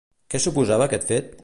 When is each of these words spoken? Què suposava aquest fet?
Què 0.33 0.41
suposava 0.45 0.89
aquest 0.91 1.07
fet? 1.13 1.33